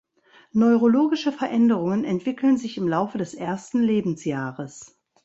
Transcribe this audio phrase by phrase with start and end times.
[0.53, 4.97] Neurologische Veränderungen entwickeln sich im Laufe des ersten Lebensjahres.